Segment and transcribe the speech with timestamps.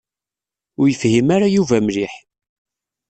[0.79, 2.13] Ur yefhim ara Yuba mliḥ.